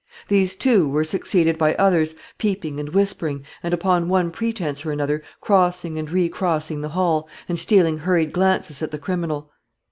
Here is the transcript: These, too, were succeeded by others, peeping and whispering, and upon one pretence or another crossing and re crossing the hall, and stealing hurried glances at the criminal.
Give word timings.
These, 0.29 0.55
too, 0.55 0.89
were 0.89 1.03
succeeded 1.03 1.59
by 1.59 1.75
others, 1.75 2.15
peeping 2.39 2.79
and 2.79 2.89
whispering, 2.89 3.45
and 3.61 3.71
upon 3.71 4.09
one 4.09 4.31
pretence 4.31 4.83
or 4.83 4.91
another 4.91 5.21
crossing 5.41 5.99
and 5.99 6.09
re 6.09 6.27
crossing 6.27 6.81
the 6.81 6.89
hall, 6.97 7.29
and 7.47 7.59
stealing 7.59 7.99
hurried 7.99 8.33
glances 8.33 8.81
at 8.81 8.89
the 8.89 8.97
criminal. 8.97 9.51